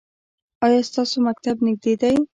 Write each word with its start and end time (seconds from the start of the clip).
ایا 0.65 0.79
ستاسو 0.89 1.15
مکتب 1.27 1.55
نږدې 1.65 1.93
دی؟ 2.01 2.13